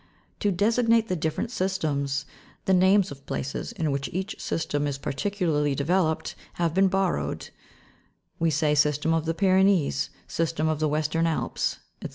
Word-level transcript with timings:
To 0.39 0.51
designate 0.51 1.09
the 1.09 1.15
different 1.15 1.51
systems, 1.51 2.25
the 2.65 2.73
names 2.73 3.11
of 3.11 3.27
places 3.27 3.71
in 3.71 3.91
which 3.91 4.09
each 4.11 4.41
system 4.41 4.87
is 4.87 4.97
particularly 4.97 5.75
developed 5.75 6.33
have 6.53 6.73
been 6.73 6.87
borrowed; 6.87 7.49
we 8.39 8.49
say, 8.49 8.73
system 8.73 9.13
of 9.13 9.25
the 9.27 9.35
Pyrenees, 9.35 10.09
system 10.27 10.67
of 10.67 10.79
the 10.79 10.89
Western 10.89 11.27
Alps, 11.27 11.81
&c. 12.03 12.09